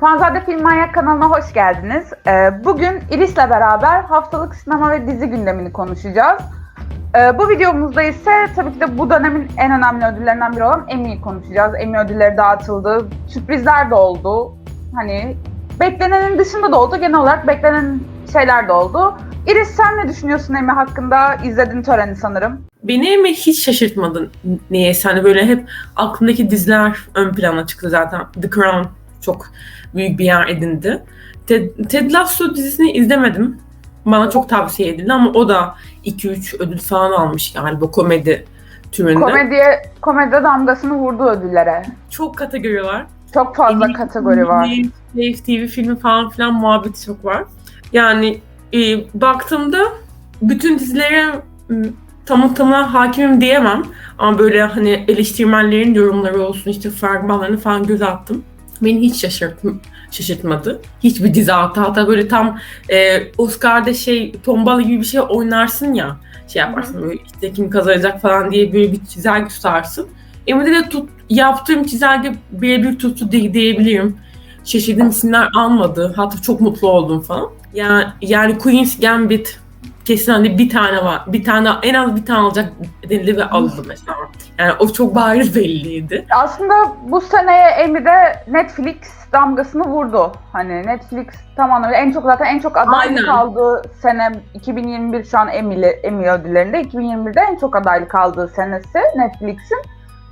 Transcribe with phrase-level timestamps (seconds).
[0.00, 2.04] Fanzade Film Manyak kanalına hoş geldiniz.
[2.26, 6.42] Ee, Bugün Iris'le beraber haftalık sinema ve dizi gündemini konuşacağız.
[7.16, 11.20] Ee, Bu videomuzda ise tabii ki de bu dönemin en önemli ödüllerinden biri olan Emmy'yi
[11.20, 11.74] konuşacağız.
[11.78, 14.54] Emmy ödülleri dağıtıldı, sürprizler de oldu.
[14.94, 15.36] Hani
[15.80, 18.00] beklenenin dışında da oldu, genel olarak beklenen
[18.32, 19.18] şeyler de oldu.
[19.46, 21.34] Iris sen ne düşünüyorsun Emmy hakkında?
[21.44, 22.60] İzledin töreni sanırım.
[22.82, 24.30] Beni mi hiç şaşırtmadın
[24.70, 28.20] niyeyse hani böyle hep aklımdaki diziler ön plana çıktı zaten.
[28.42, 28.82] The Crown
[29.22, 29.46] çok
[29.94, 31.02] büyük bir yer edindi.
[31.46, 33.58] Ted, Ted Lasso dizisini izlemedim.
[34.06, 38.46] Bana çok tavsiye edildi ama o da 2-3 ödül falan almış galiba komedi
[38.92, 39.20] türünde.
[39.20, 41.82] Komediye, komedi damgasını vurdu ödüllere.
[42.10, 43.06] Çok kategori var.
[43.34, 44.68] Çok fazla iyi kategori var.
[45.12, 47.44] Wave TV filmi falan filan muhabbeti çok var.
[47.92, 48.40] Yani
[48.74, 48.78] e,
[49.14, 49.78] baktığımda
[50.42, 51.26] bütün dizilere
[51.68, 51.86] m,
[52.26, 53.82] tamı tamına hakimim diyemem.
[54.18, 58.44] Ama böyle hani eleştirmenlerin yorumları olsun işte fragmanlarını falan göz attım.
[58.82, 59.68] Beni hiç şaşırtm
[60.10, 60.80] şaşırtmadı.
[61.04, 62.58] Hiçbir dizi hatta hatta böyle tam
[62.90, 66.16] e, Oscar'da şey tombala gibi bir şey oynarsın ya
[66.48, 70.08] şey yaparsın böyle işte kim kazanacak falan diye böyle bir çizelge tutarsın.
[70.46, 74.16] Emine'de de tut, yaptığım çizelge birebir tuttu diye, diyebilirim.
[74.64, 76.12] Şaşırdığım isimler almadı.
[76.16, 77.50] Hatta çok mutlu oldum falan.
[77.74, 79.60] Yani, yani Queen's Gambit
[80.08, 81.22] kesin hani bir tane var.
[81.26, 82.72] Bir tane en az bir tane alacak
[83.10, 84.16] denildi ve aldı mesela.
[84.58, 86.26] Yani o çok bariz belliydi.
[86.30, 88.96] Aslında bu seneye Emmy'de Netflix
[89.32, 90.32] damgasını vurdu.
[90.52, 95.48] Hani Netflix tam anlamıyla en çok zaten en çok adaylık aldığı sene 2021 şu an
[95.48, 99.82] Emmy'li, Emmy ödüllerinde 2021'de en çok adaylık aldığı senesi Netflix'in.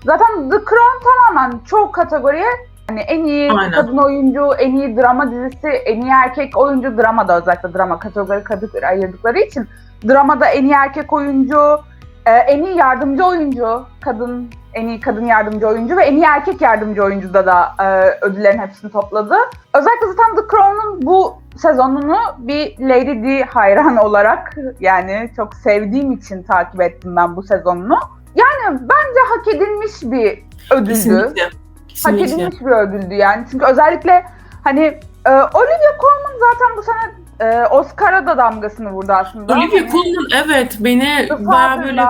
[0.05, 2.49] Zaten The Crown tamamen çoğu kategoriye
[2.89, 3.73] hani en iyi Aynen.
[3.73, 8.87] kadın oyuncu, en iyi drama dizisi, en iyi erkek oyuncu, dramada özellikle drama kategori kategori
[8.87, 9.69] ayırdıkları için
[10.09, 11.81] dramada en iyi erkek oyuncu,
[12.27, 16.61] e, en iyi yardımcı oyuncu, kadın en iyi kadın yardımcı oyuncu ve en iyi erkek
[16.61, 19.35] yardımcı oyuncuda da e, ödüllerin hepsini topladı.
[19.75, 26.43] Özellikle zaten The Crown'un bu sezonunu bir Lady Di hayran olarak yani çok sevdiğim için
[26.43, 27.99] takip ettim ben bu sezonunu.
[28.35, 30.89] Yani bence hak edilmiş bir ödüldü.
[30.89, 31.66] Kesinlikle.
[32.05, 32.45] Hak Kesinlikle.
[32.45, 33.47] edilmiş bir ödüldü yani.
[33.51, 34.25] Çünkü özellikle
[34.65, 34.81] hani
[35.27, 37.11] e, Olivia Colman zaten bu sene
[37.51, 39.53] e, Oscar'a da damgasını vurdu aslında.
[39.53, 42.03] Olivia Hani- Colman evet beni bayağı böyle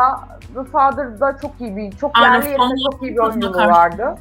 [0.54, 4.14] The Father'da çok iyi bir, çok Aynen, yerli yerinde çok iyi bir oyunculuğu vardı.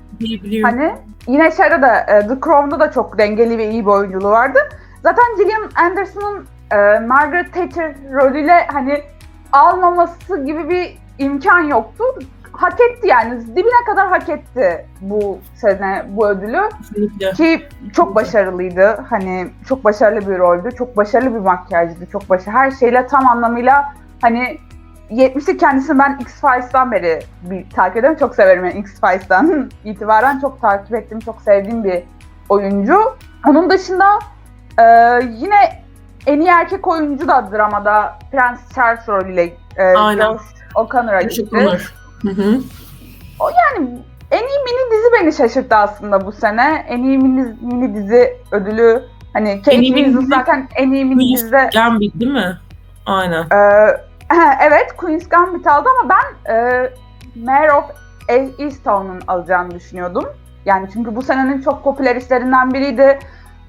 [0.64, 0.96] Hani
[1.28, 4.60] yine şeyde de e, The Crown'da da çok dengeli ve iyi bir oyunculuğu vardı.
[5.04, 9.04] Zaten Gillian Anderson'ın e, Margaret Thatcher rolüyle hani
[9.54, 12.04] almaması gibi bir imkan yoktu.
[12.58, 16.62] Hak etti yani dibine kadar hak etti bu sene bu ödülü.
[16.78, 17.32] Kesinlikle.
[17.32, 19.06] Ki çok başarılıydı.
[19.10, 20.70] Hani çok başarılı bir roldü.
[20.78, 22.06] Çok başarılı bir makyajdı.
[22.12, 22.58] Çok başarılı.
[22.58, 24.58] Her şeyle tam anlamıyla hani
[25.12, 28.20] 70'li kendisini ben X-Files'tan beri bir takip ediyorum.
[28.20, 32.04] Çok severim yani X-Files'tan itibaren çok takip ettiğim, çok sevdiğim bir
[32.50, 32.98] oyuncu.
[33.48, 34.20] Onun dışında
[34.80, 34.84] e,
[35.30, 35.86] yine
[36.28, 40.32] en iyi erkek oyuncu da dramada Prens Charles rolüyle e, Aynen.
[40.32, 40.42] Josh
[40.76, 41.58] O'Connor'a gitti.
[41.58, 41.80] ederim.
[42.22, 42.62] Hı hı.
[43.40, 43.90] Yani
[44.32, 46.86] en iyi mini dizi beni şaşırttı aslında bu sene.
[46.88, 49.04] En iyi mini, mini dizi ödülü
[49.34, 52.58] hani Kate Winslet zaten en iyi mini Queen's dizide Gambit değil mi?
[53.06, 53.42] Aynen.
[53.42, 54.00] Ee,
[54.62, 56.90] evet Queen's Gambit aldı ama ben e,
[57.36, 57.86] Mayor of
[58.60, 60.26] Easttown'un alacağını düşünüyordum.
[60.66, 63.20] Yani çünkü bu senenin çok popüler işlerinden biriydi.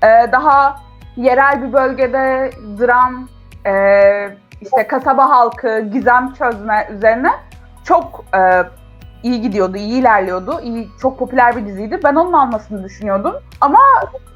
[0.02, 0.76] Ee, daha
[1.16, 3.28] yerel bir bölgede dram,
[3.66, 3.72] e,
[4.60, 7.30] işte kasaba halkı, gizem çözme üzerine
[7.86, 8.62] çok e,
[9.22, 10.60] iyi gidiyordu, iyi ilerliyordu.
[10.60, 12.00] İyi, çok popüler bir diziydi.
[12.04, 13.34] Ben onun almasını düşünüyordum.
[13.60, 13.78] Ama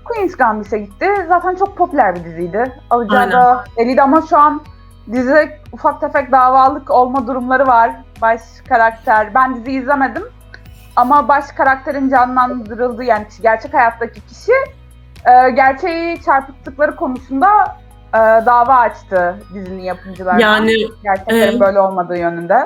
[0.05, 1.07] Queen's Gambit'e gitti.
[1.29, 2.73] Zaten çok popüler bir diziydi.
[2.91, 4.63] Alacağı da belliydi ama şu an
[5.13, 7.91] dizide ufak tefek davalık olma durumları var.
[8.23, 10.23] Baş karakter, ben dizi izlemedim.
[10.97, 14.53] Ama baş karakterin canlandırıldığı yani gerçek hayattaki kişi
[15.27, 17.77] e, gerçeği çarpıttıkları konusunda
[18.15, 20.41] e, dava açtı dizinin yapımcılarına.
[20.41, 22.65] Yani Gerçeklerin e, böyle olmadığı yönünde.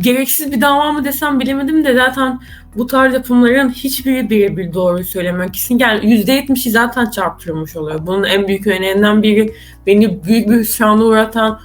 [0.00, 2.40] Gereksiz bir dava mı desem bilemedim de zaten
[2.76, 5.52] bu tarz yapımların hiçbiri birebir doğruyu söylemiyor.
[5.52, 8.06] Kesin yani %70'i zaten çarptırılmış oluyor.
[8.06, 9.54] Bunun en büyük örneğinden biri
[9.86, 11.60] beni büyük bir hüsrana uğratan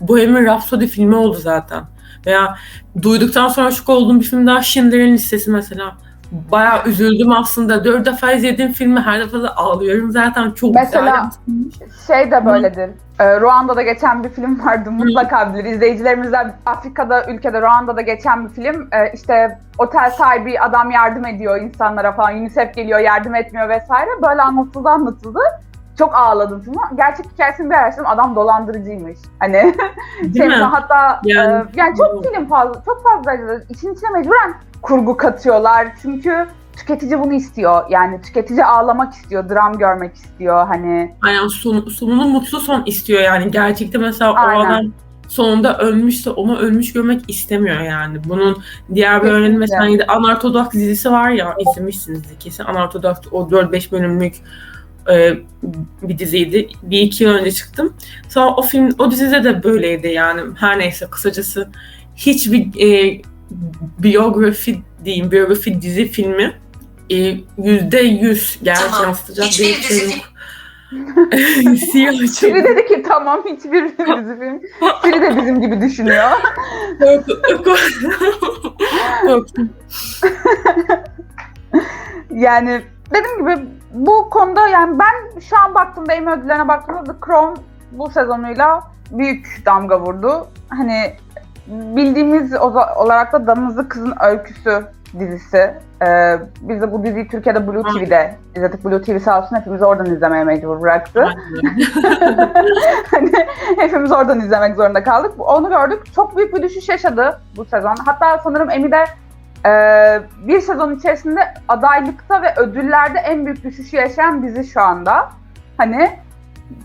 [0.00, 1.84] Bohemian Rhapsody filmi oldu zaten.
[2.26, 2.58] Veya
[3.02, 5.96] duyduktan sonra şok olduğum bir film daha Schindler'in Listesi mesela.
[6.32, 7.84] Bayağı üzüldüm aslında.
[7.84, 10.50] Dört defa izlediğim filmi her defa da ağlıyorum zaten.
[10.50, 11.90] Çok Mesela- güzel.
[12.06, 12.90] Şey de böyledir.
[13.20, 14.90] E, Ruanda'da geçen bir film vardı.
[14.90, 15.64] Mutlaka bilir.
[15.64, 18.88] İzleyicilerimizden Afrika'da, ülkede Ruanda'da geçen bir film.
[18.92, 22.36] E, işte otel sahibi adam yardım ediyor insanlara falan.
[22.36, 24.10] UNICEF geliyor yardım etmiyor vesaire.
[24.28, 25.40] Böyle anlatıldı anlatıldı.
[25.98, 26.76] Çok ağladım filmi.
[26.96, 28.10] Gerçek hikayesini bir araştırdım.
[28.10, 29.18] Adam dolandırıcıymış.
[29.38, 29.74] Hani
[30.22, 30.54] Değil şey, mi?
[30.54, 33.32] hatta Yani- yani, yani çok film fazla, çok fazla
[33.70, 35.88] işin içine mecburen kurgu katıyorlar.
[36.02, 36.46] Çünkü
[36.76, 37.84] tüketici bunu istiyor.
[37.90, 40.66] Yani tüketici ağlamak istiyor, dram görmek istiyor.
[40.66, 43.50] Hani Aynen son, sonunu mutlu son istiyor yani.
[43.50, 44.60] Gerçekte mesela Aynen.
[44.60, 44.92] o adam
[45.28, 48.18] sonunda ölmüşse onu ölmüş görmek istemiyor yani.
[48.24, 48.62] Bunun
[48.94, 52.64] diğer bir örneği mesela yine Unorthodox dizisi var ya izlemişsinizdir kesin.
[52.64, 54.34] Unorthodox o 4-5 bölümlük
[55.10, 55.38] e,
[56.02, 56.68] bir diziydi.
[56.82, 57.96] Bir iki yıl önce çıktım.
[58.28, 60.40] Sonra o film, o dizide de böyleydi yani.
[60.56, 61.68] Her neyse kısacası
[62.16, 63.20] hiçbir e,
[63.98, 66.54] biyografi diyeyim, biyografi dizi filmi
[67.10, 69.02] e, yüzde yüz gerçek Tamam.
[69.02, 70.12] yansıtacak bir şey dizi yok.
[71.92, 74.62] Siyah biri dedi ki tamam hiçbir dizi film.
[75.04, 76.30] Biri de bizim gibi düşünüyor.
[79.26, 79.70] Korktum.
[82.34, 87.60] Yani dediğim gibi bu konuda yani ben şu an baktığımda Emmy ödüllerine baktığımda The Crown
[87.92, 90.46] bu sezonuyla büyük damga vurdu.
[90.68, 91.16] Hani
[91.66, 92.54] bildiğimiz
[92.96, 94.84] olarak da Damızlı Kızın Öyküsü
[95.18, 95.74] dizisi.
[96.02, 98.04] Ee, biz de bu diziyi Türkiye'de Blue Aynen.
[98.04, 98.84] TV'de izledik.
[98.84, 101.24] Blue TV sağ olsun hepimizi oradan izlemeye mecbur bıraktı.
[103.10, 103.32] hani
[103.78, 105.32] hepimiz oradan izlemek zorunda kaldık.
[105.38, 106.14] Onu gördük.
[106.14, 107.96] Çok büyük bir düşüş yaşadı bu sezon.
[108.06, 109.04] Hatta sanırım Emmy'de
[109.66, 109.70] e,
[110.48, 115.30] bir sezon içerisinde adaylıkta ve ödüllerde en büyük düşüşü yaşayan dizi şu anda.
[115.76, 116.10] Hani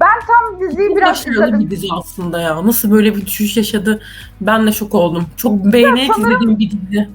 [0.02, 1.60] ben tam diziyi Çok biraz başarılı izledim.
[1.60, 2.68] bir dizi aslında ya.
[2.68, 4.02] Nasıl böyle bir düşüş yaşadı
[4.42, 5.26] ben de şok oldum.
[5.38, 7.10] Çok beğenerek izlediğim bir dizi.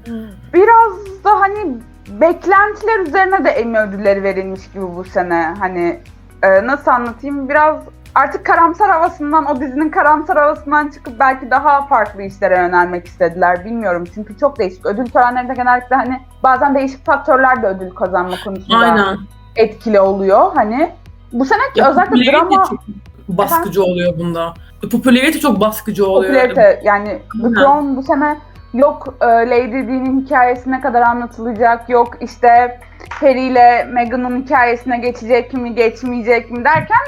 [0.54, 1.76] Biraz da hani
[2.08, 5.54] beklentiler üzerine de Emmy ödülleri verilmiş gibi bu sene.
[5.58, 6.00] Hani
[6.42, 7.48] e, nasıl anlatayım?
[7.48, 7.76] Biraz
[8.14, 13.64] artık karamsar havasından, o dizinin karamsar havasından çıkıp belki daha farklı işlere yönelmek istediler.
[13.64, 14.86] Bilmiyorum çünkü çok değişik.
[14.86, 19.18] Ödül törenlerinde genellikle hani bazen değişik faktörler de ödül kazanma konusunda Aynen.
[19.56, 20.52] etkili oluyor.
[20.54, 20.90] Hani
[21.32, 22.80] bu sene Ya, özellikle drama çok
[23.28, 24.54] baskıcı oluyor bunda.
[24.92, 26.32] Popülarite çok baskıcı oluyor.
[26.32, 27.48] popülarite yani The.
[27.48, 28.38] Crown bu sene
[28.74, 32.80] yok e, Lady Di'nin hikayesi ne kadar anlatılacak yok işte
[33.10, 36.98] Harry ile Meghan'ın hikayesine geçecek mi geçmeyecek mi derken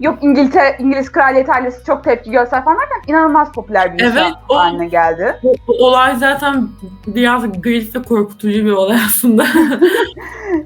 [0.00, 4.56] yok İngiltere İngiliz kraliyet ailesi çok tepki göster falan derken inanılmaz popüler bir Evet, o-
[4.56, 5.36] haline geldi.
[5.42, 6.68] Bu, bu olay zaten
[7.06, 9.44] biraz garip ve korkutucu bir olay aslında.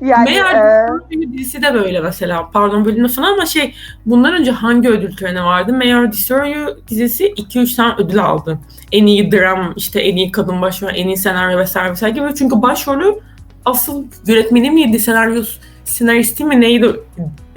[0.01, 0.87] Yani Meğer e,
[1.41, 2.51] bir dizisi de böyle mesela.
[2.51, 3.75] Pardon bölüm lafını ama şey
[4.07, 5.73] bundan önce hangi ödül töreni vardı?
[5.73, 6.03] Mayor
[6.47, 8.59] You dizisi 2-3 tane ödül aldı.
[8.93, 12.35] En iyi dram, işte en iyi kadın başrol, en iyi senaryo vesaire vesaire gibi.
[12.35, 13.21] Çünkü başrolü
[13.65, 15.43] asıl yönetmeni miydi, senaryo
[15.85, 17.01] senaristi mi neydi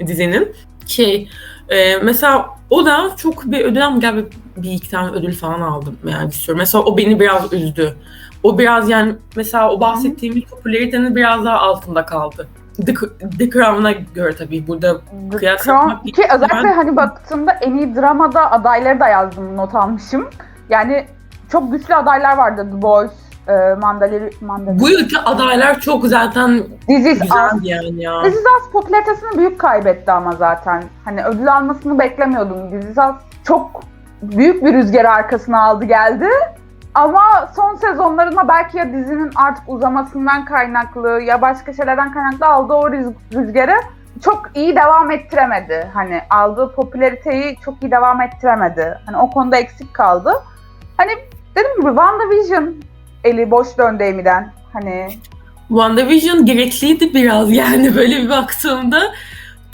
[0.06, 0.52] dizinin?
[0.86, 1.28] Şey,
[1.68, 5.98] e, mesela o da çok bir ödül ama galiba bir iki tane ödül falan aldım
[6.10, 6.58] yani istiyorum.
[6.58, 7.96] Mesela o beni biraz üzdü.
[8.42, 12.48] O biraz yani mesela o bahsettiğimiz popülaritenin biraz daha altında kaldı.
[12.76, 12.94] The,
[13.38, 15.00] The Crown'a göre tabii burada
[15.30, 19.56] The kıyas Crown yapmak- ki özellikle Ben- hani baktığımda en iyi dramada adayları da yazdım
[19.56, 20.30] not almışım.
[20.68, 21.06] Yani
[21.48, 22.68] çok güçlü adaylar vardı.
[22.72, 23.10] The Boys,
[23.48, 24.80] e, Mandalori, Mandalori.
[24.80, 27.20] bu yılki adaylar çok zaten This is Us.
[27.20, 28.22] güzeldi yani ya.
[28.22, 30.82] This is Us popülaritesini büyük kaybetti ama zaten.
[31.04, 32.70] Hani ödül almasını beklemiyordum.
[32.70, 33.82] This is Us çok
[34.22, 36.28] büyük bir rüzgarı arkasına aldı geldi.
[36.94, 42.88] Ama son sezonlarında belki ya dizinin artık uzamasından kaynaklı ya başka şeylerden kaynaklı aldığı o
[42.88, 43.76] rüz- rüzgarı
[44.24, 45.90] çok iyi devam ettiremedi.
[45.94, 48.98] Hani aldığı popülariteyi çok iyi devam ettiremedi.
[49.06, 50.32] Hani o konuda eksik kaldı.
[50.96, 51.10] Hani
[51.56, 52.74] dediğim gibi WandaVision
[53.24, 54.52] eli boş döndü Amy'den.
[54.72, 55.08] Hani
[55.68, 59.00] WandaVision gerekliydi biraz yani böyle bir baktığımda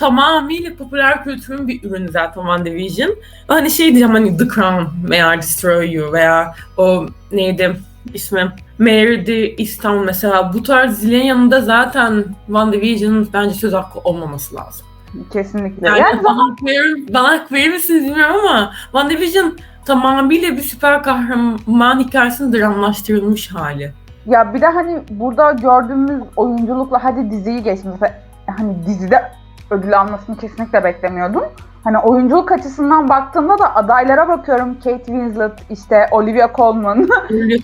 [0.01, 3.15] tamamıyla popüler kültürün bir ürünü zaten WandaVision.
[3.49, 7.77] Hani şey diyeceğim hani The Crown veya Destroy You veya o neydi
[8.15, 14.57] ismi Mary the Easttown mesela bu tarz dizilerin yanında zaten WandaVision'ın bence söz hakkı olmaması
[14.57, 14.87] lazım.
[15.33, 15.87] kesinlikle.
[15.87, 22.53] Yani, Yani bana, verir, bana verir misiniz bilmiyorum ama WandaVision tamamıyla bir süper kahraman hikayesinin
[22.53, 23.93] dramlaştırılmış hali.
[24.27, 27.91] Ya bir de hani burada gördüğümüz oyunculukla hadi diziyi geçtim.
[27.93, 28.15] Mesela
[28.59, 29.23] hani dizide
[29.71, 31.45] ödül almasını kesinlikle beklemiyordum.
[31.85, 34.75] Hani oyunculuk açısından baktığımda da adaylara bakıyorum.
[34.75, 37.09] Kate Winslet, işte Olivia Colman,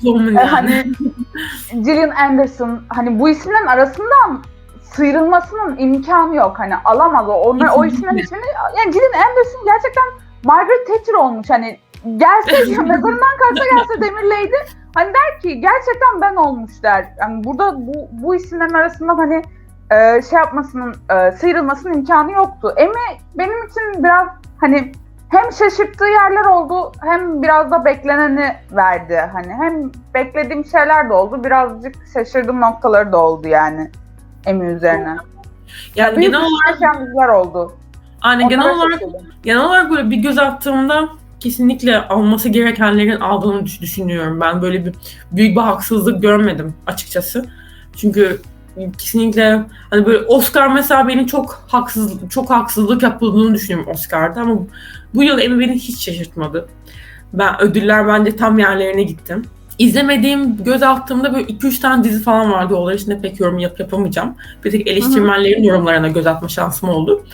[0.02, 0.50] Coleman e, yani.
[0.50, 0.84] hani
[1.72, 2.80] Gillian Anderson.
[2.88, 4.42] Hani bu isimlerin arasından
[4.82, 6.58] sıyrılmasının imkanı yok.
[6.58, 7.32] Hani alamaz o.
[7.32, 8.42] Onlar, o isimlerin ismini...
[8.78, 10.04] Yani Gillian Anderson gerçekten
[10.44, 11.50] Margaret Thatcher olmuş.
[11.50, 11.78] Hani
[12.16, 14.56] gelse mezarından kalksa gelse demirleydi.
[14.94, 17.06] Hani der ki gerçekten ben olmuş der.
[17.20, 19.42] Yani burada bu, bu isimlerin arasından hani
[19.90, 22.74] e, şey yapmasının, e, sıyrılmasının imkanı yoktu.
[22.76, 24.28] Emmy benim için biraz
[24.60, 24.92] hani
[25.28, 29.20] hem şaşırttığı yerler oldu hem biraz da bekleneni verdi.
[29.32, 33.90] Hani hem beklediğim şeyler de oldu birazcık şaşırdığım noktaları da oldu yani
[34.46, 35.16] Emmy üzerine.
[35.96, 37.72] Yani Büyük genel olarak oldu.
[38.20, 39.26] hani genel olarak şaşırdım.
[39.42, 41.08] genel olarak böyle bir göz attığımda
[41.40, 44.40] kesinlikle alması gerekenlerin aldığını düş- düşünüyorum.
[44.40, 44.94] Ben böyle bir
[45.32, 47.46] büyük bir haksızlık görmedim açıkçası.
[47.96, 48.40] Çünkü
[48.98, 54.58] kesinlikle hani böyle Oscar mesela beni çok haksız çok haksızlık yapıldığını düşünüyorum Oscar'da ama
[55.14, 56.68] bu yıl Emmy beni hiç şaşırtmadı.
[57.32, 59.42] Ben ödüller bence tam yerlerine gittim.
[59.78, 62.76] İzlemediğim, göz attığımda böyle 2-3 tane dizi falan vardı.
[62.76, 64.34] Onlar için de pek yorum yap yapamayacağım.
[64.64, 67.24] Bir tek eleştirmenlerin yorumlarına göz atma şansım oldu.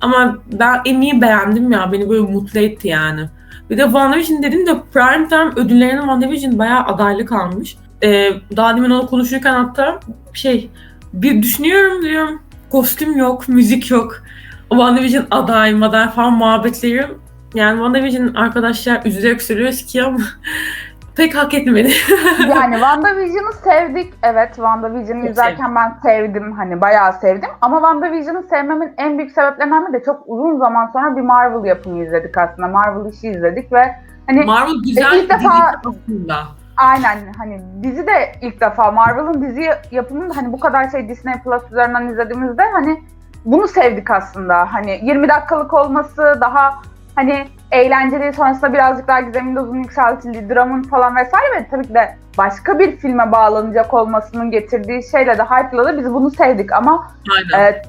[0.00, 1.92] Ama ben Emmy'yi beğendim ya.
[1.92, 3.28] Beni böyle mutlu etti yani.
[3.70, 7.76] Bir de WandaVision dedim de Prime Time ödüllerine WandaVision bayağı adaylık almış.
[8.04, 10.00] Ee, daha demin onu konuşurken hatta
[10.32, 10.70] şey
[11.12, 14.22] bir düşünüyorum diyorum kostüm yok, müzik yok.
[14.68, 17.06] WandaVision aday, maday falan muhabbetleri.
[17.54, 20.18] Yani WandaVision arkadaşlar üzülerek söylüyoruz ki ama
[21.16, 21.92] pek hak etmedi.
[22.48, 24.14] yani WandaVision'ı sevdik.
[24.22, 26.52] Evet WandaVision'ı izlerken ben sevdim.
[26.52, 27.50] Hani bayağı sevdim.
[27.60, 32.04] Ama WandaVision'ı sevmemin en büyük sebeplerinden biri de çok uzun zaman sonra bir Marvel yapımı
[32.04, 32.68] izledik aslında.
[32.68, 33.96] Marvel işi izledik ve
[34.26, 36.36] hani Marvel güzel ilk defa- aslında.
[36.76, 41.62] Aynen hani dizi de ilk defa Marvel'ın dizi yapımını hani bu kadar şey Disney Plus
[41.72, 43.02] üzerinden izlediğimizde hani
[43.44, 44.72] bunu sevdik aslında.
[44.72, 46.74] Hani 20 dakikalık olması daha
[47.14, 52.16] hani eğlenceli sonrasında birazcık daha gizemin dozunu yükseltildiği dramın falan vesaire ve tabii ki de
[52.38, 55.98] başka bir filme bağlanacak olmasının getirdiği şeyle de hype'ladı.
[55.98, 57.64] Biz bunu sevdik ama Aynen.
[57.64, 57.82] e,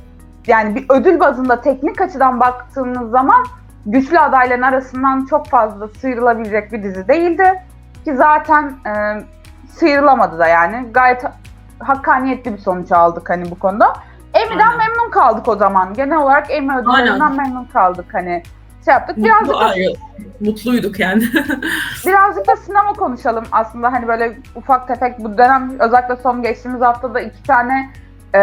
[0.47, 3.45] yani bir ödül bazında teknik açıdan baktığımız zaman
[3.85, 7.61] güçlü adayların arasından çok fazla sıyrılabilecek bir dizi değildi.
[8.05, 9.21] Ki zaten e,
[9.69, 10.87] sıyrılamadı da yani.
[10.91, 11.33] Gayet ha-
[11.79, 13.93] hakkaniyetli bir sonuç aldık hani bu konuda.
[14.33, 14.77] Emmy'den Aynen.
[14.77, 15.93] memnun kaldık o zaman.
[15.93, 18.43] Genel olarak Emmy ödüllerinden memnun kaldık hani
[18.85, 19.17] şey yaptık.
[19.17, 19.93] Birazcık Mutlu, da, ayrı,
[20.39, 21.23] mutluyduk yani.
[22.05, 27.21] birazcık da sinema konuşalım aslında hani böyle ufak tefek bu dönem özellikle son geçtiğimiz haftada
[27.21, 27.89] iki tane
[28.35, 28.41] e,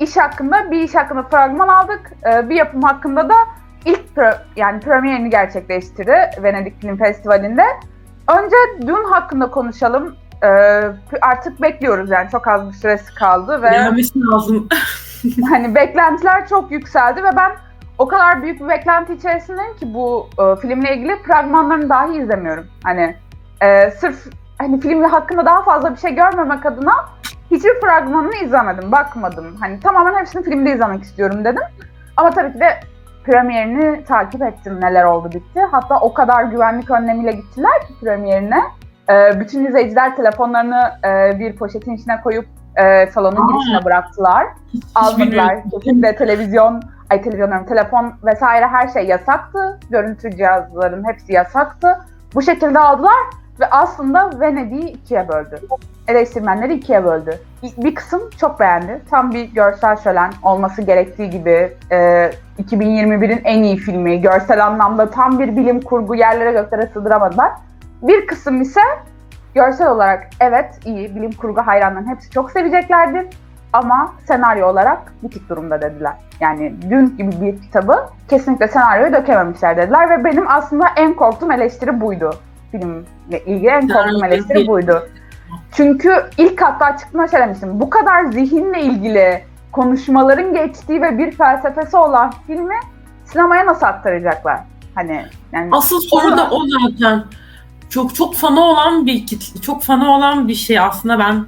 [0.00, 2.12] iş hakkında bir iş hakkında fragman aldık.
[2.26, 3.34] E, bir yapım hakkında da
[3.84, 7.64] ilk pre- yani premierini gerçekleştirdi Venedik Film Festivali'nde.
[8.38, 10.16] Önce Dune hakkında konuşalım.
[10.42, 10.48] E,
[11.22, 14.68] artık bekliyoruz yani çok az bir süresi kaldı ve Gelmesi lazım.
[15.50, 17.52] hani beklentiler çok yükseldi ve ben
[17.98, 22.66] o kadar büyük bir beklenti içerisindeyim ki bu e, filmle ilgili fragmanlarını dahi izlemiyorum.
[22.84, 23.16] Hani
[23.62, 24.26] e, sırf
[24.58, 26.92] hani film hakkında daha fazla bir şey görmemek adına
[27.50, 29.56] hiçbir fragmanını izlemedim, bakmadım.
[29.60, 31.62] Hani tamamen hepsini filmde izlemek istiyorum dedim.
[32.16, 32.80] Ama tabii ki de
[33.24, 35.60] premierini takip ettim neler oldu bitti.
[35.70, 38.62] Hatta o kadar güvenlik önlemiyle gittiler ki premierine.
[39.10, 43.52] E, bütün izleyiciler telefonlarını e, bir poşetin içine koyup e, salonun Aa.
[43.52, 45.56] girişine bıraktılar Hiç almadılar.
[45.62, 49.80] Kesinlikle televizyon, ay televizyon diyorum, telefon vesaire her şey yasaktı.
[49.90, 51.88] Görüntü cihazların hepsi yasaktı.
[52.34, 53.22] Bu şekilde aldılar
[53.62, 55.60] ve aslında Venedik'i ikiye böldü.
[56.08, 57.38] Eleştirmenleri ikiye böldü.
[57.76, 59.02] Bir kısım çok beğendi.
[59.10, 62.30] Tam bir görsel şölen olması gerektiği gibi e,
[62.62, 64.20] 2021'in en iyi filmi.
[64.20, 67.52] Görsel anlamda tam bir bilim kurgu yerlere göklere sığdıramadılar.
[68.02, 68.80] Bir kısım ise
[69.54, 73.28] görsel olarak evet iyi bilim kurgu hayranların hepsi çok seveceklerdi
[73.72, 76.12] ama senaryo olarak bitik durumda dediler.
[76.40, 82.00] Yani dün gibi bir kitabı kesinlikle senaryoya dökememişler dediler ve benim aslında en korktuğum eleştiri
[82.00, 82.30] buydu.
[82.72, 85.08] Filmle ilgili en korktuğum eleştiri buydu.
[85.72, 87.80] Çünkü ilk hatta çıktığında şey demiştim.
[87.80, 92.74] Bu kadar zihinle ilgili konuşmaların geçtiği ve bir felsefesi olan filmi
[93.24, 94.60] sinemaya nasıl aktaracaklar?
[94.94, 97.24] Hani yani Asıl soru da o zaten.
[97.90, 101.46] Çok çok fanı olan bir kitle, çok fanı olan bir şey aslında ben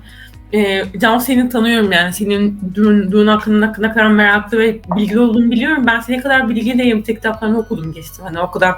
[0.58, 5.50] e, Can seni tanıyorum yani senin düğün, düğün hakkında ne kadar meraklı ve bilgili olduğunu
[5.50, 5.84] biliyorum.
[5.86, 7.02] Ben seni kadar bilgi değilim.
[7.02, 8.24] Tek kitaplarını okudum geçtim.
[8.24, 8.74] Hani o kadar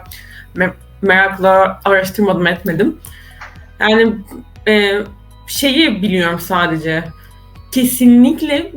[1.02, 2.98] merakla araştırmadım etmedim.
[3.80, 4.14] Yani
[4.68, 4.98] e,
[5.46, 7.04] şeyi biliyorum sadece.
[7.72, 8.72] Kesinlikle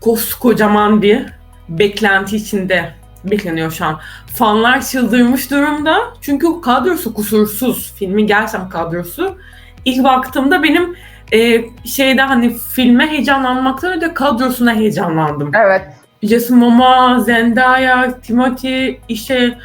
[0.00, 1.26] koskocaman bir
[1.68, 2.94] beklenti içinde
[3.24, 4.00] bekleniyor şu an.
[4.26, 5.98] Fanlar çıldırmış durumda.
[6.20, 7.94] Çünkü kadrosu kusursuz.
[7.98, 9.38] Filmin gerçekten kadrosu.
[9.84, 10.96] İlk baktığımda benim
[11.32, 15.50] e, şeyde hani filme heyecanlanmaktan öte kadrosuna heyecanlandım.
[15.54, 15.82] evet
[16.22, 19.58] Jason Momoa, Zendaya, Timothy, işte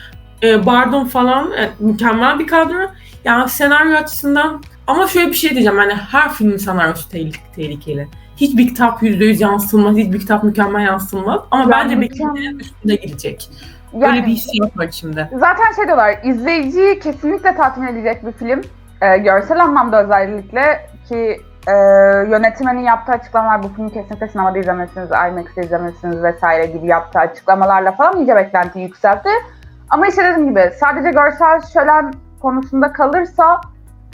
[0.44, 2.78] e, Bardem falan e, mükemmel bir kadro.
[3.26, 8.08] Yani senaryo açısından ama şöyle bir şey diyeceğim yani her filmin senaryosu tehlik- tehlikeli.
[8.38, 11.42] Hiçbir kitap %100 yansıtılmaz, hiçbir kitap mükemmel yansıtılmaz.
[11.52, 13.50] Ama Ya bence beklentilerin üstünde gidecek.
[13.94, 15.30] yani, Öyle bir hissiyat var içimde.
[15.40, 18.62] Zaten şey diyorlar, izleyiciyi kesinlikle tatmin edecek bir film.
[19.02, 21.72] Ee, görsel anlamda özellikle ki e,
[22.30, 28.18] yönetmenin yaptığı açıklamalar bu filmi kesinlikle sinemada izlemelisiniz, IMAX'te izlemelisiniz vesaire gibi yaptığı açıklamalarla falan
[28.18, 29.30] iyice beklentiyi yükseltti.
[29.94, 33.62] Ama işte dediğim gibi sadece görsel şölen konusunda kalırsa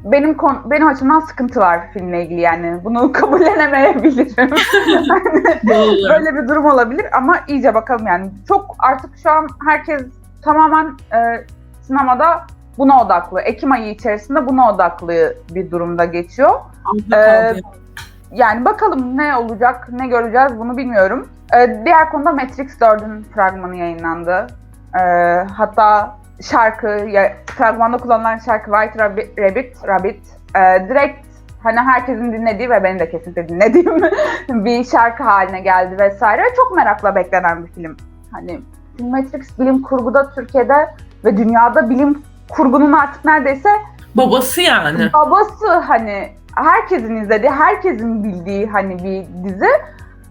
[0.03, 2.83] benim kon- benim açımdan sıkıntı var filmle ilgili yani.
[2.83, 4.49] Bunu kabullenemeyebilirim.
[6.09, 8.29] Böyle bir durum olabilir ama iyice bakalım yani.
[8.47, 10.01] Çok artık şu an herkes
[10.41, 11.45] tamamen e,
[11.81, 12.41] sinemada
[12.77, 13.41] buna odaklı.
[13.41, 16.59] Ekim ayı içerisinde buna odaklı bir durumda geçiyor.
[17.13, 17.53] Ee,
[18.31, 21.29] yani bakalım ne olacak, ne göreceğiz bunu bilmiyorum.
[21.55, 24.47] Ee, diğer konuda Matrix 4'ün fragmanı yayınlandı.
[24.95, 30.21] Ee, hatta şarkı, ya, fragmanda kullanılan şarkı White Rabbit, Rabbit, Rabbit
[30.55, 31.25] e, direkt
[31.63, 34.01] hani herkesin dinlediği ve benim de kesinlikle dinlediğim
[34.65, 36.43] bir şarkı haline geldi vesaire.
[36.55, 37.97] Çok merakla beklenen bir film.
[38.31, 38.59] Hani
[38.99, 40.87] Matrix bilim kurguda Türkiye'de
[41.25, 43.69] ve dünyada bilim kurgunun artık neredeyse
[44.15, 45.09] Babası yani.
[45.13, 49.69] babası hani herkesin izlediği, herkesin bildiği hani bir dizi.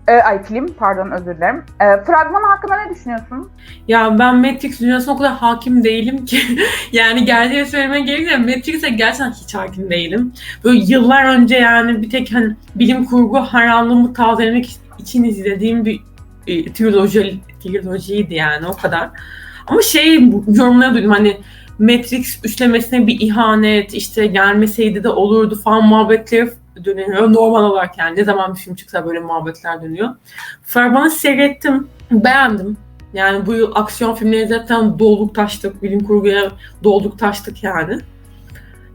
[0.09, 1.65] Ee, ay film pardon özür dilerim.
[1.81, 3.51] Ee, fragman hakkında ne düşünüyorsun?
[3.89, 6.39] Ya ben Matrix dünyasına o kadar hakim değilim ki.
[6.93, 10.33] yani gerçeği söylemeye gerekirse Matrix'e gerçekten hiç hakim değilim.
[10.65, 16.01] Böyle yıllar önce yani bir tek hani bilim kurgu hayranlığımı tazelemek için izlediğim bir
[16.47, 19.11] e, triloji, trilojiydi yani o kadar.
[19.67, 20.15] Ama şey
[20.49, 21.37] yorumlara duydum hani
[21.79, 26.51] Matrix üçlemesine bir ihanet işte gelmeseydi de olurdu falan muhabbetleri
[26.85, 27.33] dönüyor.
[27.33, 30.09] Normal olarak yani ne zaman bir film çıksa böyle muhabbetler dönüyor.
[30.63, 31.89] Fragmanı seyrettim.
[32.11, 32.77] Beğendim.
[33.13, 35.83] Yani bu yıl aksiyon filmleri zaten dolduk taştık.
[35.83, 36.51] Bilim kurguya
[36.85, 37.99] dolduk taştık yani.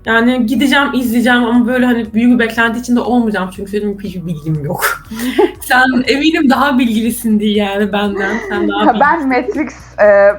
[0.06, 4.66] Yani gideceğim, izleyeceğim ama böyle hani büyük bir beklenti içinde olmayacağım çünkü senin hiçbir bilgim
[4.66, 4.86] yok.
[5.62, 8.38] Sen eminim daha bilgilisin diye yani benden.
[8.50, 9.00] Sen daha bilgilisin.
[9.00, 10.34] ben Matrix e,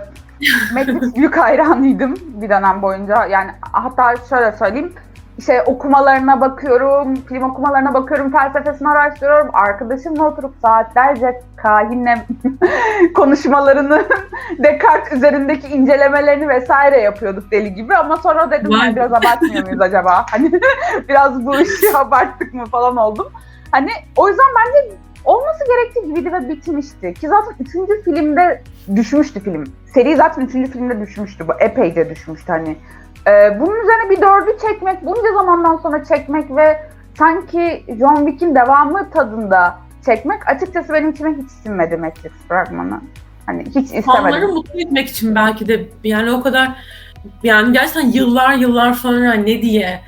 [0.75, 3.27] Matrix büyük hayranıydım bir dönem boyunca.
[3.27, 4.93] Yani hatta şöyle söyleyeyim.
[5.39, 9.51] İşte okumalarına bakıyorum, film okumalarına bakıyorum, felsefesini araştırıyorum.
[9.53, 12.27] Arkadaşımla oturup saatlerce kahinle
[13.15, 14.05] konuşmalarını,
[14.59, 17.97] Descartes üzerindeki incelemelerini vesaire yapıyorduk deli gibi.
[17.97, 19.01] Ama sonra dedim Vay yani be.
[19.01, 20.27] biraz abartmıyor muyuz acaba?
[20.31, 20.53] Hani
[21.09, 23.33] biraz bu işi abarttık mı falan oldum.
[23.71, 27.15] Hani o yüzden bence olması gerektiği gibiydi ve bitmişti.
[27.15, 28.63] Ki zaten üçüncü filmde
[28.97, 29.65] düşmüştü film.
[29.95, 31.49] Seri zaten üçüncü filmde düşmüştü.
[31.49, 32.77] Bu epeyce düşmüştü hani.
[33.29, 36.81] Ee, bunun üzerine bir dördü çekmek, bunca zamandan sonra çekmek ve
[37.19, 43.01] sanki John Wick'in devamı tadında çekmek açıkçası benim içime hiç sinmedi Matrix fragmanı.
[43.47, 44.51] Hani hiç Fanları istemedim.
[44.55, 46.69] mutlu etmek için belki de yani o kadar
[47.43, 50.01] yani gerçekten yıllar yıllar sonra ne diye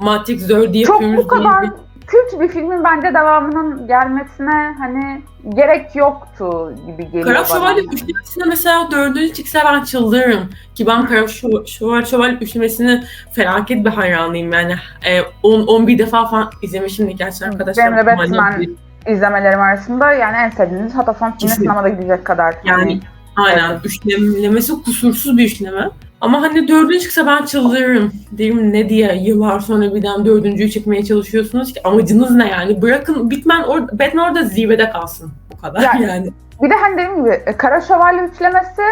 [0.00, 1.70] Matrix 4'ü Çok yapıyoruz bu diye kadar bir-
[2.10, 5.22] kült bir filmin bence devamının gelmesine hani
[5.54, 7.44] gerek yoktu gibi geliyor Kara bana.
[7.44, 10.50] Şövalye üçlemesine mesela dördüncü çıksa ben çıldırırım.
[10.74, 14.74] Ki ben Kara Şö- Şövalye, Şövalye üçlemesini felaket bir hayranıyım yani.
[15.06, 17.86] E, 10 11 defa falan izlemişimdir gerçekten arkadaşlar.
[17.86, 18.70] Benim de Batman bir-
[19.12, 21.54] izlemelerim arasında yani en sevdiğiniz hatta son Kesin.
[21.62, 22.54] sinemada gidecek kadar.
[22.64, 23.00] Yani hani,
[23.36, 23.80] aynen Evet.
[23.86, 25.88] üçlemesi kusursuz bir üçleme.
[26.20, 28.12] Ama hani dördüncü çıksa ben çıldırırım.
[28.32, 32.82] Derim ne diye yıllar sonra birden dördüncüyü çekmeye çalışıyorsunuz ki amacınız ne yani?
[32.82, 35.32] Bırakın Batman, or Batman orada zirvede kalsın.
[35.52, 36.30] Bu kadar Yani- yani.
[36.62, 38.82] Bir de hani dediğim gibi e, Kara Şövalye üçlemesi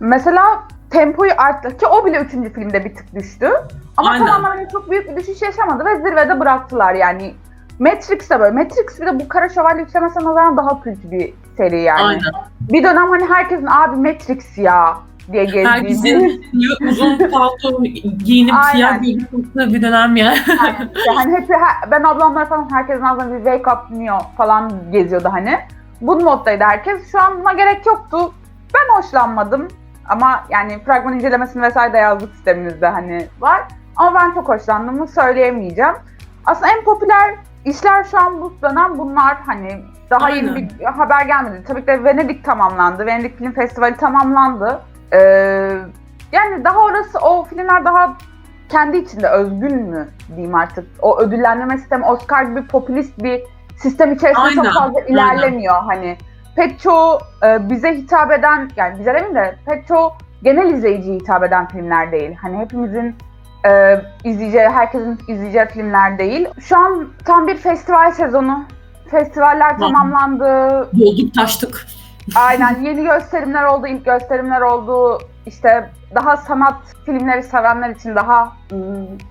[0.00, 0.42] mesela
[0.90, 3.50] tempoyu arttı ki o bile üçüncü filmde bir tık düştü.
[3.96, 4.26] Ama Aynen.
[4.26, 7.34] tamamen hani çok büyük bir düşüş yaşamadı ve zirvede bıraktılar yani.
[7.78, 8.50] Matrix de böyle.
[8.54, 12.02] Matrix bir de bu Kara Şövalye üçlemesine nazaran daha kült bir seri yani.
[12.02, 12.32] Aynen.
[12.60, 14.96] Bir dönem hani herkesin abi Matrix ya
[15.32, 16.44] diye gezdiği Herkesin
[16.88, 17.82] uzun palto
[18.24, 20.32] giyinip siyah giyinip bir dönem ya.
[20.96, 21.48] İşte hani hep
[21.90, 25.58] ben ablamlar falan herkesin ağzına bir wake up Neo falan geziyordu hani.
[26.00, 27.12] Bu moddaydı herkes.
[27.12, 28.32] Şu an buna gerek yoktu.
[28.74, 29.68] Ben hoşlanmadım.
[30.08, 33.62] Ama yani fragman incelemesini vesaire de yazdık sitemimizde hani var.
[33.96, 35.94] Ama ben çok hoşlandığımı söyleyemeyeceğim.
[36.46, 40.70] Aslında en popüler işler şu an bu dönem bunlar hani daha yeni Aynen.
[40.78, 41.64] bir haber gelmedi.
[41.66, 43.06] Tabii ki de Venedik tamamlandı.
[43.06, 44.80] Venedik Film Festivali tamamlandı.
[45.12, 45.18] Ee,
[46.32, 48.16] yani daha orası o filmler daha
[48.68, 50.86] kendi içinde özgün mü diyeyim artık.
[51.02, 53.42] O ödüllendirme sistemi Oscar gibi popülist bir
[53.76, 56.16] sistem içerisinde çok Aynen, fazla ilerlemiyor hani.
[56.56, 61.44] Pek çoğu e, bize hitap eden yani bize demeyeyim de pek çoğu genel izleyiciye hitap
[61.44, 62.36] eden filmler değil.
[62.42, 63.16] Hani hepimizin
[63.66, 66.48] e, izleyeceği, herkesin izleyeceği filmler değil.
[66.60, 68.64] Şu an tam bir festival sezonu.
[69.10, 70.44] Festivaller tamamlandı.
[70.98, 71.86] Dolduk taştık.
[72.36, 75.18] Aynen yeni gösterimler oldu, ilk gösterimler oldu.
[75.46, 78.52] İşte daha sanat filmleri sevenler için, daha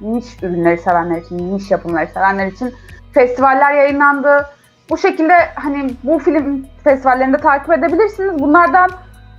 [0.01, 2.73] niş ürünleri sevenler için, niş yapımları sevenler için
[3.13, 4.45] festivaller yayınlandı.
[4.89, 8.39] Bu şekilde hani bu film festivallerinde takip edebilirsiniz.
[8.39, 8.89] Bunlardan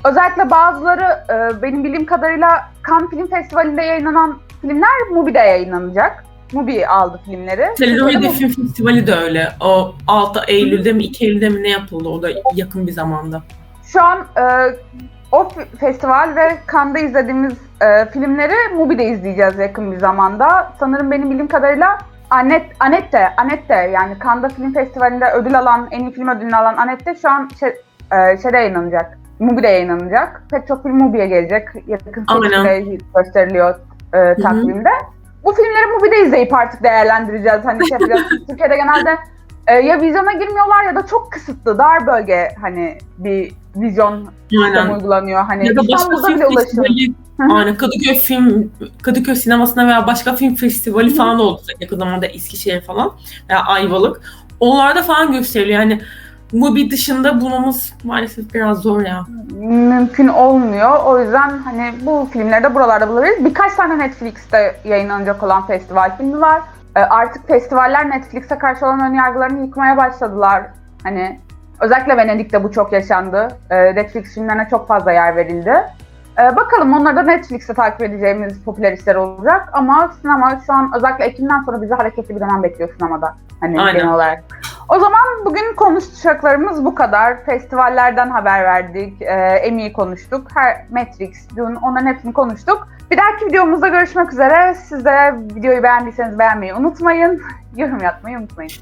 [0.04, 6.24] özellikle bazıları e, benim bildiğim kadarıyla Cannes Film Festivali'nde yayınlanan filmler Mubi'de yayınlanacak.
[6.52, 7.66] Mubi aldı filmleri.
[7.76, 9.48] Türkiye'de Film Festivali de öyle.
[9.60, 12.08] O 6 Eylül'de mi 2 Eylül'de mi ne yapıldı?
[12.08, 13.42] O da yakın bir zamanda.
[13.84, 14.44] Şu an e,
[15.32, 15.48] o
[15.80, 20.72] festival ve Cannes'da izlediğimiz e, filmleri Mubi'de izleyeceğiz yakın bir zamanda.
[20.80, 21.98] Sanırım benim bildiğim kadarıyla
[22.30, 27.14] Anet, Anette, Anette yani Cannes'da Film Festivali'nde ödül alan, en iyi film ödülünü alan Anette
[27.14, 27.68] şu an şey,
[28.12, 29.18] e, şeyde yayınlanacak.
[29.38, 30.42] Mubi'de yayınlanacak.
[30.50, 31.68] Pek çok film Mubi'ye gelecek.
[31.86, 33.74] Yakın şekilde gösteriliyor
[34.14, 34.90] e, takvimde.
[35.44, 37.64] Bu filmleri Mubi'de izleyip artık değerlendireceğiz.
[37.64, 38.22] Hani şey yapacağız.
[38.48, 39.18] Türkiye'de genelde
[39.66, 44.28] e, ya vizyona girmiyorlar ya da çok kısıtlı, dar bölge hani bir vizyon
[44.64, 44.94] Aynen.
[44.94, 45.44] uygulanıyor.
[45.44, 47.14] Hani Ya da başka film festivali,
[47.50, 48.72] aynen Kadıköy film,
[49.02, 53.12] Kadıköy sinemasına veya başka film festivali falan oldu yakın zamanda Eskişehir falan
[53.50, 54.20] veya Ayvalık.
[54.60, 55.80] Onlarda falan gösteriliyor.
[55.80, 56.00] Yani
[56.52, 59.26] Mubi dışında bulmamız maalesef biraz zor ya.
[59.60, 61.04] mümkün olmuyor.
[61.04, 63.44] O yüzden hani bu filmleri de buralarda bulabiliriz.
[63.44, 66.62] Birkaç tane Netflix'te yayınlanacak olan festival filmi var.
[66.96, 70.62] Ee, artık festivaller Netflix'e karşı olan önyargılarını yıkmaya başladılar.
[71.02, 71.40] Hani
[71.80, 73.48] özellikle Venedik'te bu çok yaşandı.
[73.70, 75.74] Ee, Netflix filmlerine çok fazla yer verildi.
[76.38, 79.68] Ee, bakalım onları da Netflix'te takip edeceğimiz popüler işler olacak.
[79.72, 83.36] Ama sinema şu an özellikle Ekim'den sonra bizi hareketli bir dönem bekliyor sinemada.
[83.60, 84.00] Hani Aynen.
[84.00, 84.44] genel olarak.
[84.88, 87.44] O zaman bugün konuşacaklarımız bu kadar.
[87.44, 92.88] Festivallerden haber verdik, e, Emmy'yi konuştuk, her Matrix, Dune onların hepsini konuştuk.
[93.10, 94.74] Bir dahaki videomuzda görüşmek üzere.
[94.74, 97.42] Siz de videoyu beğendiyseniz beğenmeyi unutmayın.
[97.76, 98.72] Yorum yapmayı unutmayın.